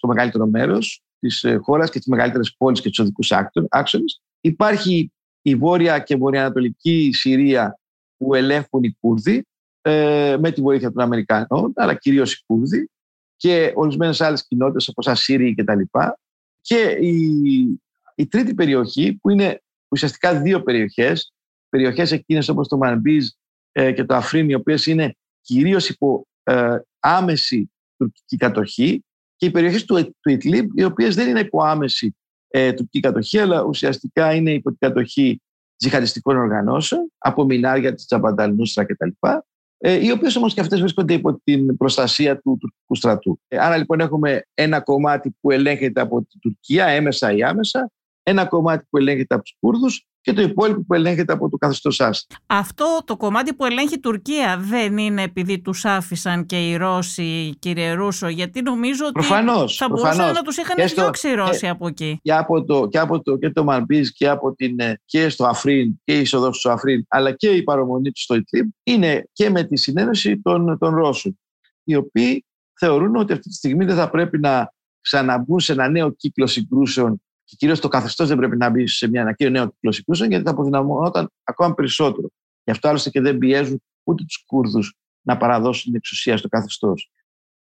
[0.00, 3.32] το μεγαλύτερο μέρος της ε, χώρας και τις μεγαλύτερες πόλεις και τους οδικούς
[3.68, 4.22] άξονες.
[4.40, 7.78] Υπάρχει η βόρεια και βορειοανατολική Συρία
[8.16, 9.46] που ελέγχουν οι Κούρδοι
[9.80, 12.90] ε, με τη βοήθεια των Αμερικανών, αλλά κυρίως οι Κούρδοι
[13.36, 15.80] και ορισμένες άλλες κοινότητες όπως Ασσύριοι κτλ.
[16.60, 17.34] Και η,
[18.14, 21.32] η τρίτη περιοχή που είναι ουσιαστικά δύο περιοχές,
[21.70, 23.28] περιοχές εκείνες όπως το Μανμπίζ
[23.72, 29.04] ε, και το Αφρίν, οι οποίες είναι κυρίως υπό ε, άμεση τουρκική κατοχή
[29.36, 32.16] και οι περιοχές του, του Ιτλίμπ, οι οποίες δεν είναι υπό άμεση
[32.48, 35.40] ε, τουρκική κατοχή, αλλά ουσιαστικά είναι υπό την κατοχή
[35.76, 39.08] τζιχαντιστικών οργανώσεων, από Μινάρια της Τζαμπανταλνούστρα κτλ.
[39.82, 43.40] Ε, οι οποίες όμως και αυτές βρίσκονται υπό την προστασία του τουρκικού στρατού.
[43.48, 47.90] Ε, άρα λοιπόν έχουμε ένα κομμάτι που ελέγχεται από την Τουρκία, έμεσα ή άμεσα,
[48.22, 52.00] ένα κομμάτι που ελέγχεται από τους Κούρδους και το υπόλοιπο που ελέγχεται από το καθεστώς
[52.00, 52.30] Άσαντ.
[52.46, 57.56] Αυτό το κομμάτι που ελέγχει η Τουρκία δεν είναι επειδή τους άφησαν και οι Ρώσοι,
[57.58, 61.86] κύριε Ρούσο, γιατί νομίζω ότι προφανώς, θα μπορούσαν να τους είχαν διώξει οι Ρώσοι από
[61.86, 62.18] εκεί.
[62.22, 65.44] Και από το, και από το, και το Μαρμπίζ και, από την, ε, και στο
[65.46, 69.50] Αφρίν και η είσοδος στο Αφρίν, αλλά και η παραμονή του στο Ιτλίμ, είναι και
[69.50, 71.38] με τη συνένωση των, των Ρώσων,
[71.84, 72.44] οι οποίοι
[72.78, 77.22] θεωρούν ότι αυτή τη στιγμή δεν θα πρέπει να ξαναμπούν σε ένα νέο κύκλο συγκρούσεων
[77.50, 80.44] και κυρίως το καθεστώς δεν πρέπει να μπει σε μια ανακοίνωση νέο κύκλο συγκρούσεων, γιατί
[80.44, 82.28] θα αποδυναμωνόταν ακόμα περισσότερο.
[82.64, 87.10] Γι' αυτό άλλωστε και δεν πιέζουν ούτε τους Κούρδους να παραδώσουν την εξουσία στο καθεστώς.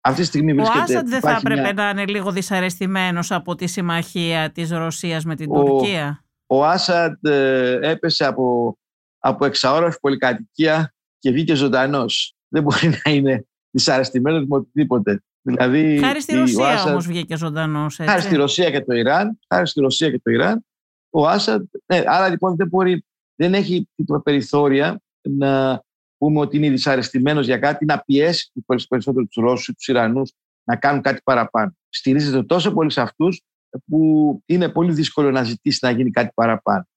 [0.02, 0.80] Αυτή τη στιγμή βρίσκεται.
[0.80, 1.74] Ο Άσαντ δεν θα έπρεπε μια...
[1.74, 7.26] να είναι λίγο δυσαρεστημένος από τη συμμαχία της Ρωσίας με την ο, Τουρκία; Ο Άσαντ
[7.26, 8.78] ε, έπεσε από,
[9.20, 12.36] από εξαόροφη πολυκατοικία και βγήκε ζωντανός.
[12.48, 15.24] Δεν μπορεί να είναι δυσαρεστημένος με οτιδήποτε.
[15.46, 17.96] Δηλαδή, χάρη στη Ρωσία Άσαντ, όμως βγήκε ζωντανός.
[17.96, 19.40] Χάρη στη Ρωσία και το Ιράν.
[19.48, 20.66] Χάρη στη Ρωσία και το Ιράν.
[21.10, 25.84] Ο Άσαντ, ναι, άρα λοιπόν δεν μπορεί, δεν έχει την περιθώρια να
[26.18, 28.52] πούμε ότι είναι δυσαρεστημένος για κάτι, να πιέσει
[28.88, 31.76] περισσότερο τους Ρώσους ή τους Ιρανούς να κάνουν κάτι παραπάνω.
[31.90, 33.42] Στηρίζεται τόσο πολύ σε αυτούς
[33.86, 36.88] που είναι πολύ δύσκολο να ζητήσει να γίνει κάτι παραπάνω.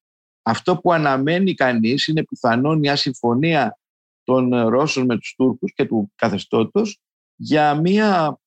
[0.42, 3.78] Αυτό που αναμένει κανείς είναι πιθανόν μια συμφωνία
[4.24, 7.00] των Ρώσων με τους Τούρκους και του καθεστώτος
[7.36, 8.38] για μια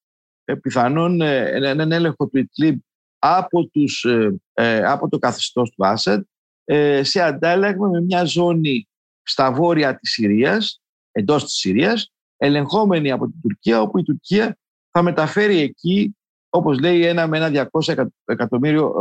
[0.45, 2.79] ε, πιθανόν ε, έναν έλεγχο του Ιτλίμπ
[3.19, 4.05] από, τους,
[4.53, 6.23] ε, από το καθεστώς του Άσαντ
[7.01, 8.87] σε αντάλλαγμα με μια ζώνη
[9.23, 14.57] στα βόρεια της Συρίας, εντός της Συρίας, ελεγχόμενη από την Τουρκία, όπου η Τουρκία
[14.91, 16.15] θα μεταφέρει εκεί,
[16.49, 18.93] όπως λέει, ένα με ένα 200 εκατομμύριο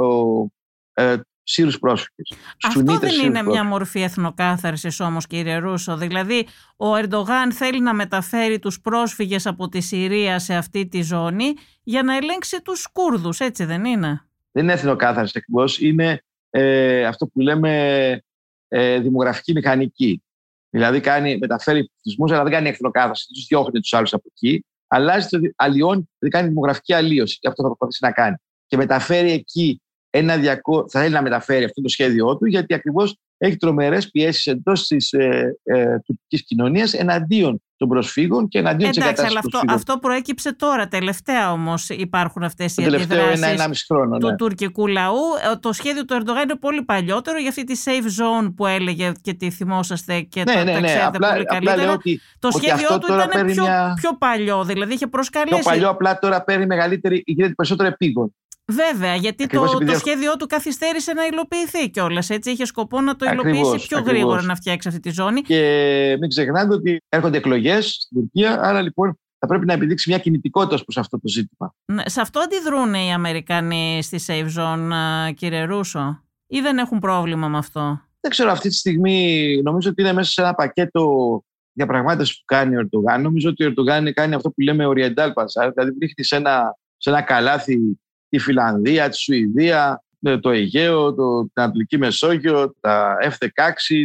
[1.50, 2.32] Σύρους πρόσφυγες.
[2.66, 5.96] Αυτό δεν είναι μια μορφή εθνοκάθαρσης όμως κύριε Ρούσο.
[5.96, 11.54] Δηλαδή ο Ερντογάν θέλει να μεταφέρει τους πρόσφυγες από τη Συρία σε αυτή τη ζώνη
[11.82, 15.80] για να ελέγξει τους Κούρδους, έτσι δεν είναι; Δεν είναι εθνοκάθαρσης ακριβώς.
[15.80, 18.22] είναι ε, αυτό που λέμε
[18.68, 20.22] ε, δημογραφική μηχανική.
[20.70, 23.26] Δηλαδή κάνει, μεταφέρει πληθυσμούς, αλλά δεν κάνει εθνοκάθαρση.
[23.32, 24.64] Τους διώχνει τους άλλους από εκεί.
[24.86, 27.38] Αλλάζει το αλλιών, δηλαδή κάνει δημογραφική αλλίωση.
[27.38, 28.36] Και αυτό θα προσπαθήσει να κάνει.
[28.66, 30.84] Και μεταφέρει εκεί ένα διακό...
[30.88, 35.12] θα θέλει να μεταφέρει αυτό το σχέδιό του, γιατί ακριβώς έχει τρομερές πιέσεις εντός της
[35.12, 39.30] ε, ε, τουρκικής κοινωνίας εναντίον των προσφύγων και εναντίον της εγκατάστασης.
[39.30, 40.88] Εντάξει, αλλά αυτό, αυτό προέκυψε τώρα.
[40.88, 44.18] Τελευταία όμως υπάρχουν αυτές οι αντιδράσεις ναι.
[44.18, 45.16] του τουρκικού λαού.
[45.52, 49.12] Ε, το σχέδιο του Ερντογάν είναι πολύ παλιότερο για αυτή τη safe zone που έλεγε
[49.22, 51.92] και τη θυμόσαστε και ναι, το, ναι, ναι, ξέρετε απλά, πολύ καλύτερα.
[51.92, 53.96] Ότι, το σχέδιό του ήταν πιο, μια...
[54.00, 55.60] πιο παλιό, δηλαδή είχε προσκαλέσει.
[55.60, 58.34] Πιο παλιό, απλά τώρα παίρνει μεγαλύτερη, γίνεται περισσότερο επίγον.
[58.72, 62.30] Βέβαια, γιατί το, το σχέδιό του καθυστέρησε να υλοποιηθεί κιόλας.
[62.30, 64.18] Έτσι, είχε σκοπό να το υλοποιήσει ακριβώς, πιο ακριβώς.
[64.18, 65.40] γρήγορα να φτιάξει αυτή τη ζώνη.
[65.42, 70.18] Και μην ξεχνάτε ότι έρχονται εκλογές στην Τουρκία, άρα λοιπόν θα πρέπει να επιδείξει μια
[70.18, 71.74] κινητικότητα προς αυτό το ζήτημα.
[71.92, 77.48] Ναι, σε αυτό αντιδρούν οι Αμερικανοί στη Safe Zone, κύριε Ρούσο, ή δεν έχουν πρόβλημα
[77.48, 82.38] με αυτό; Δεν ξέρω αυτή τη στιγμή, νομίζω ότι είναι μέσα σε ένα πακέτο διαπραγμάτευσης
[82.38, 83.22] που κάνει ο Ερντογάν.
[83.22, 87.10] Νομίζω ότι ο Ερντογάν κάνει αυτό που λέμε Oriental Bazaar, δηλαδή βρίσκεται σε ένα, σε
[87.10, 93.48] ένα καλάθι τη Φιλανδία, τη Σουηδία, ε, το Αιγαίο, το, την Ανατολική Μεσόγειο, τα F-16,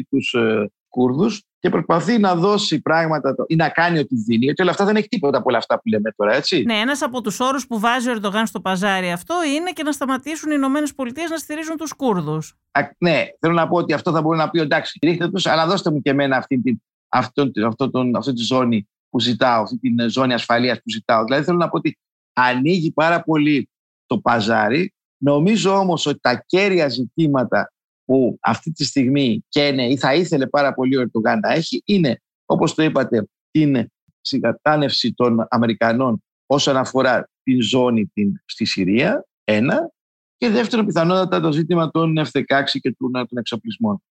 [0.10, 4.72] τους ε, Κούρδους και προσπαθεί να δώσει πράγματα ή να κάνει ό,τι δίνει, γιατί όλα
[4.72, 6.64] αυτά δεν έχει τίποτα από όλα αυτά που λέμε τώρα, έτσι.
[6.64, 9.92] Ναι, ένας από τους όρους που βάζει ο Ερντογάν στο παζάρι αυτό είναι και να
[9.92, 12.56] σταματήσουν οι Ηνωμένες Πολιτείες να στηρίζουν τους Κούρδους.
[12.98, 15.92] Ναι, θέλω να πω ότι αυτό θα μπορεί να πει εντάξει, ρίχτε τους, αλλά δώστε
[15.92, 20.08] μου και εμένα αυτή, την, αυτό, αυτό, τον, αυτή τη ζώνη που ζητάω, αυτή τη
[20.08, 21.24] ζώνη ασφαλείας που ζητάω.
[21.24, 21.98] Δηλαδή θέλω να πω ότι
[22.34, 23.70] ανοίγει πάρα πολύ
[24.16, 24.94] το παζάρι.
[25.18, 27.74] Νομίζω όμως ότι τα κέρια ζητήματα
[28.06, 32.22] που αυτή τη στιγμή καίνε ή θα ήθελε πάρα πολύ ο Ερντογάν να έχει είναι,
[32.46, 33.88] όπως το είπατε, την
[34.22, 39.92] συγκατάνευση των Αμερικανών όσον αφορά την ζώνη την, στη Συρία, ένα,
[40.38, 44.04] και δεύτερο πιθανότατα το ζήτημα των F-16 και των, των εξοπλισμών.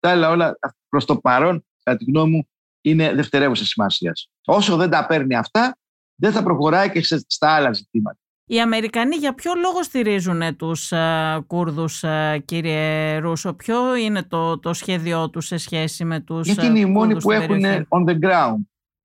[0.00, 2.48] Τα άλλα όλα προς το παρόν, κατά τη γνώμη μου,
[2.80, 4.30] είναι δευτερεύουσα σημασίας.
[4.44, 5.78] Όσο δεν τα παίρνει αυτά,
[6.14, 8.18] δεν θα προχωράει και στα άλλα ζητήματα.
[8.46, 12.04] Οι Αμερικανοί για ποιο λόγο στηρίζουν τους α, Κούρδους,
[12.44, 16.84] κύριε Ρούσο, ποιο είναι το, το σχέδιό τους σε σχέση με τους Γιατί είναι οι
[16.84, 18.60] μόνοι που έχουν on the ground,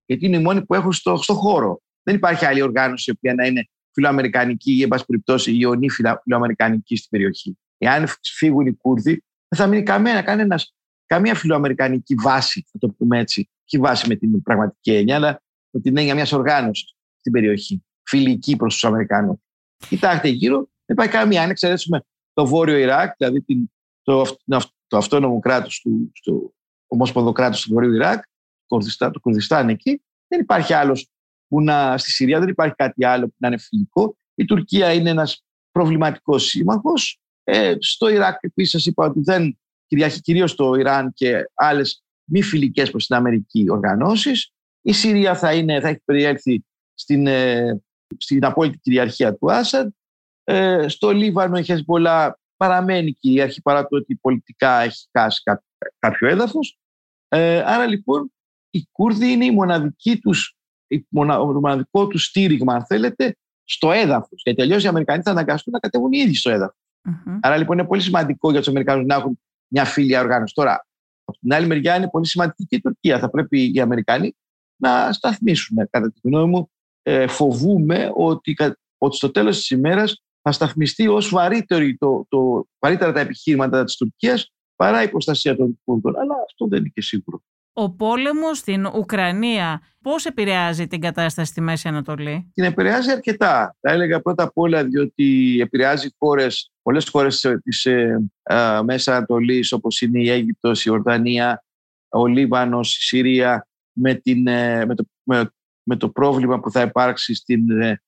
[0.06, 1.82] γιατί είναι οι μόνοι που έχουν στο, στο χώρο.
[2.04, 5.88] Δεν υπάρχει άλλη οργάνωση η οποία να είναι φιλοαμερικανική ή, εν πάση περιπτώσει, ιονή
[6.24, 7.58] φιλοαμερικανική στην περιοχή.
[7.78, 10.74] Εάν φύγουν οι Κούρδοι, δεν θα μείνει καμία, κανένας,
[11.06, 13.50] καμία φιλοαμερικανική βάση, θα το πούμε έτσι.
[13.66, 18.56] Όχι βάση με την πραγματική έννοια, αλλά με την έννοια μιας οργάνωσης στην περιοχή φιλική
[18.56, 19.44] προς τους Αμερικανού.
[19.88, 21.44] Κοιτάξτε γύρω, δεν υπάρχει καμία.
[21.44, 22.02] Αν εξαιρέσουμε
[22.34, 24.38] το βόρειο Ιράκ, δηλαδή την, το,
[24.88, 26.54] το αυτόνομο κράτος του, στο
[26.88, 28.24] ομόσπονδο κράτος του Βορείου Ιράκ,
[28.68, 31.10] το Κουρδιστάν εκεί, δεν υπάρχει άλλος
[31.48, 34.18] που να, στη Συρία δεν υπάρχει κάτι άλλο που να είναι φιλικό.
[34.36, 37.20] Η Τουρκία είναι ένας προβληματικός σύμμαχος.
[37.44, 42.90] Ε, στο Ιράκ επίσης είπα ότι δεν κυριαρχεί κυρίως το Ιράν και άλλες μη φιλικές
[42.92, 44.52] προς την Αμερική οργανώσεις.
[44.82, 47.82] Η Συρία θα, είναι, θα έχει περιέλθει στην, ε,
[48.18, 49.92] στην απόλυτη κυριαρχία του Άσαντ.
[50.44, 55.42] Ε, στο Λίβανο η Χεσμολά παραμένει κυρίαρχη παρά το ότι πολιτικά έχει χάσει
[56.00, 56.80] κάποιο έδαφος.
[57.28, 58.34] Ε, άρα λοιπόν
[58.70, 64.42] οι Κούρδοι είναι η μοναδική τους, το μοναδικό τους στήριγμα, αν θέλετε, στο έδαφος.
[64.46, 66.78] Γιατί αλλιώς οι Αμερικανοί θα αναγκαστούν να κατεβούν οι ίδιοι στο έδαφος.
[67.42, 70.54] Άρα λοιπόν είναι πολύ σημαντικό για τους Αμερικανού να έχουν μια φίλια οργάνωση.
[70.54, 70.88] Τώρα,
[71.24, 73.20] από την άλλη μεριά είναι πολύ σημαντική και η Τουρκία.
[73.20, 74.36] Θα πρέπει οι Αμερικανοί
[74.82, 75.78] να σταθμίσουν.
[75.90, 78.56] Κατά τη γνώμη μου, ε, φοβούμε ότι,
[78.98, 81.30] ότι στο τέλος της ημέρας θα σταθμιστεί ως
[81.98, 86.18] το, το, βαρύτερα τα επιχείρηματα της Τουρκίας παρά η προστασία των Κούρδων.
[86.20, 87.42] Αλλά αυτό δεν είναι και σίγουρο.
[87.74, 93.76] Ο πόλεμος στην Ουκρανία πώς επηρεάζει την κατάσταση στη Μέση Ανατολή; Την επηρεάζει αρκετά.
[93.80, 99.72] Θα έλεγα πρώτα απ' όλα διότι επηρεάζει χώρες, πολλές χώρες της ε, ε, Μέσης Ανατολής
[99.72, 101.64] όπως είναι η Αίγυπτος, η Ορδανία,
[102.10, 105.52] ο Λίβανος, η Συρία με, την, ε, με, το, με,
[105.98, 108.02] το πρόβλημα που θα υπάρξει στην, ε,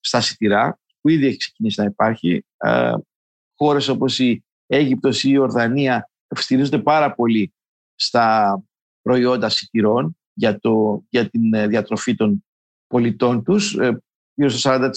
[0.00, 2.44] στα σιτηρά που ήδη έχει ξεκινήσει να υπάρχει.
[3.56, 7.54] χώρες όπως η Αίγυπτος ή η Ορδανία στηρίζονται πάρα πολύ
[7.94, 8.58] στα
[9.02, 12.44] προϊόντα σιτηρών για, το, για την ε, διατροφή των
[12.86, 13.74] πολιτών τους.
[13.74, 14.02] Ε,
[14.34, 14.90] γύρω στο 40%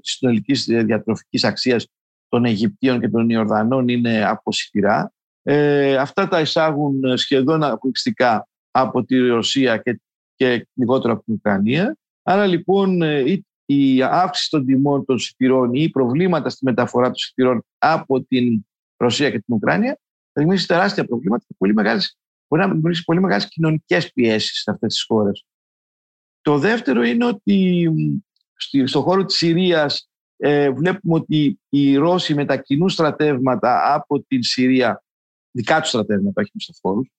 [0.00, 1.86] της συνολικής ε, διατροφικής αξίας
[2.28, 5.12] των Αιγυπτίων και των Ιορδανών είναι από σιτηρά.
[5.42, 10.00] Ε, αυτά τα εισάγουν σχεδόν αποκλειστικά από τη Ρωσία και,
[10.42, 11.96] και λιγότερο από την Ουκρανία.
[12.22, 17.64] Άρα λοιπόν η, η αύξηση των τιμών των σιτηρών ή προβλήματα στη μεταφορά των σιτηρών
[17.78, 19.98] από την Ρωσία και την Ουκρανία
[20.32, 22.16] θα δημιουργήσει τεράστια προβλήματα και πολύ μεγάλες
[22.48, 25.44] μπορεί να δημιουργήσει πολύ μεγάλες κοινωνικές πιέσεις σε αυτές τις χώρες.
[26.40, 27.88] Το δεύτερο είναι ότι
[28.84, 35.04] στον χώρο της Συρίας ε, βλέπουμε ότι οι Ρώσοι μετακινούν στρατεύματα από την Συρία,
[35.50, 37.10] δικά τους στρατεύματα, όχι μισθοφόρους,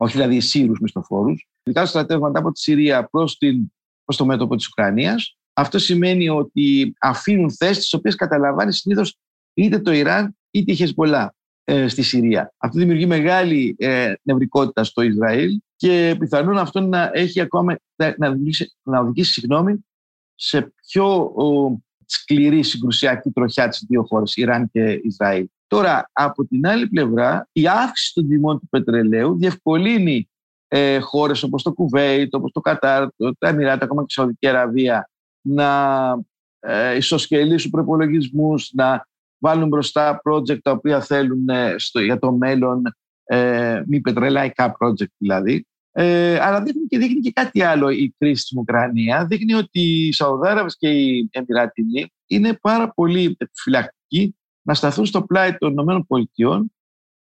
[0.00, 3.72] όχι δηλαδή οι Σύρους μισθοφόρους, δικά του στρατεύματα από τη Συρία προς, την,
[4.04, 5.36] προς το μέτωπο της Ουκρανίας.
[5.52, 9.18] Αυτό σημαίνει ότι αφήνουν θέσεις τις οποίες καταλαμβάνει συνήθως
[9.54, 11.32] είτε το Ιράν είτε η Χεσμολά.
[11.70, 12.54] Ε, στη Συρία.
[12.56, 18.72] Αυτό δημιουργεί μεγάλη ε, νευρικότητα στο Ισραήλ και πιθανόν αυτό να έχει ακόμα να, οδηγήσει,
[18.82, 19.86] να οδηγήσει συγγνώμη,
[20.34, 25.46] σε πιο ο, σκληρή συγκρουσιακή τροχιά τις δύο χώρες, Ιράν και Ισραήλ.
[25.68, 30.28] Τώρα, από την άλλη πλευρά, η αύξηση των τιμών του πετρελαίου διευκολύνει
[30.68, 34.46] ε, χώρες όπως το Κουβέιτ, όπως το Κατάρ, το, τα Εμμυράτα, ακόμα και η Σαουδική
[34.46, 36.02] Αραβία να
[36.60, 39.06] ε, ισοσκελίσουν προπολογισμού, να
[39.38, 42.82] βάλουν μπροστά project τα οποία θέλουν ε, στο, για το μέλλον,
[43.24, 45.66] ε, μη πετρελαϊκά project δηλαδή.
[45.92, 49.26] Ε, αλλά δείχνει και, δείχνει και κάτι άλλο η κρίση στην Ουκρανία.
[49.26, 54.37] Δείχνει ότι οι Σαουδάραβες και οι Εμμυράτινοι είναι πάρα πολύ επιφυλακτικοί
[54.68, 56.66] να σταθούν στο πλάι των ΗΠΑ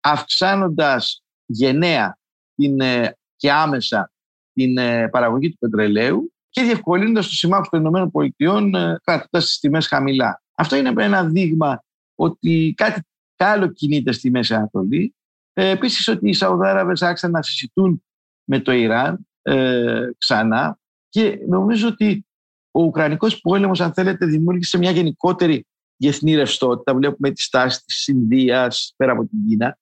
[0.01, 2.19] αυξάνοντας γενναία
[2.55, 4.13] την, ε, και άμεσα
[4.53, 10.43] την ε, παραγωγή του πετρελαίου και διευκολύνοντας τους συμμάχους των ΗΠΑ κρατώντας τις τιμές χαμηλά.
[10.55, 13.01] Αυτό είναι ένα δείγμα ότι κάτι
[13.37, 15.15] άλλο κινείται στη Μέση Ανατολή.
[15.53, 18.05] Ε, επίσης ότι οι Σαουδάραβες άρχισαν να συζητούν
[18.45, 22.27] με το Ιράν ε, ξανά και νομίζω ότι
[22.71, 25.67] ο Ουκρανικός πόλεμος, αν θέλετε, δημιούργησε μια γενικότερη
[25.99, 26.95] διεθνή ρευστότητα.
[26.95, 29.79] Βλέπουμε τη στάση της Ινδίας πέρα από την Κίνα,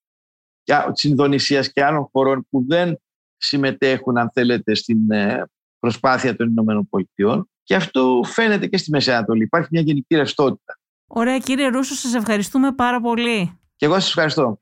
[0.92, 3.00] της Ινδονησίας και άλλων χωρών που δεν
[3.36, 5.42] συμμετέχουν, αν θέλετε, στην ε,
[5.78, 7.50] προσπάθεια των Ηνωμένων Πολιτειών.
[7.62, 9.42] Και αυτό φαίνεται και στη Μέση Ανατολή.
[9.42, 10.78] Υπάρχει μια γενική ρευστότητα.
[11.06, 13.58] Ωραία κύριε Ρούσο, σας ευχαριστούμε πάρα πολύ.
[13.76, 14.58] Και εγώ σας ευχαριστώ.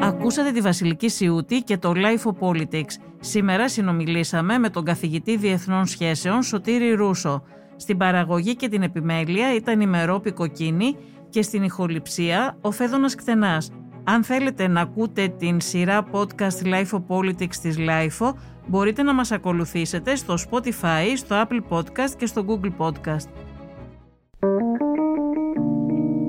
[0.00, 2.92] Ακούσατε τη Βασιλική Σιούτη και το Life of Politics.
[3.20, 7.42] Σήμερα συνομιλήσαμε με τον καθηγητή Διεθνών Σχέσεων Σωτήρη Ρούσο.
[7.76, 10.96] Στην παραγωγή και την επιμέλεια ήταν η Μερόπη Κοκκίνη
[11.28, 13.72] και στην ηχοληψία ο Φέδωνας Κτενάς.
[14.04, 18.32] Αν θέλετε να ακούτε την σειρά podcast Life of Politics της Life
[18.66, 23.28] μπορείτε να μας ακολουθήσετε στο Spotify, στο Apple Podcast και στο Google Podcast.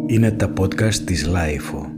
[0.06, 1.97] Είναι τα podcast της Lifeo.